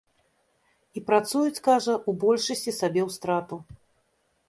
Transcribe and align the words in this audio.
І 0.99 1.03
працуюць, 1.09 1.61
кажа, 1.69 1.93
у 2.01 2.11
большасці 2.27 2.77
сабе 2.81 3.01
ў 3.07 3.19
страту. 3.21 3.65